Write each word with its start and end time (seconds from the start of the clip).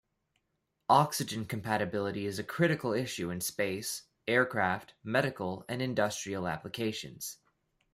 Oxygen 0.89 1.45
compatibility 1.45 2.25
is 2.25 2.39
a 2.39 2.43
critical 2.43 2.91
issue 2.91 3.29
in 3.29 3.39
space, 3.39 4.01
aircraft, 4.27 4.95
medical, 5.03 5.63
and 5.69 5.79
industrial 5.79 6.47
applications. 6.47 7.37